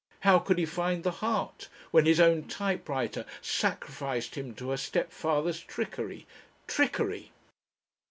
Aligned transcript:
How 0.21 0.39
could 0.39 0.57
he 0.57 0.65
find 0.65 1.03
the 1.03 1.11
heart? 1.21 1.67
When 1.91 2.07
his 2.07 2.19
own 2.19 2.45
typewriter 2.45 3.23
sacrificed 3.39 4.33
him 4.33 4.55
to 4.55 4.71
her 4.71 4.77
stepfather's 4.77 5.59
trickery? 5.59 6.25
"Trickery!" 6.65 7.31